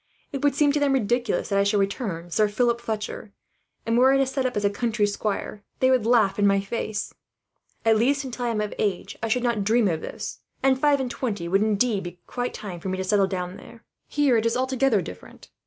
[0.33, 3.33] It will seem to them ridiculous that I should return Sir Philip Fletcher;
[3.85, 6.59] and were I to set up as a country squire, they would laugh in my
[6.59, 7.13] face.
[7.85, 7.89] Until I
[8.49, 11.47] am at least of age, I should not dream of this; and five and twenty
[11.47, 13.83] would indeed be quite time for me to settle down there.
[14.07, 15.51] "Here it is altogether different.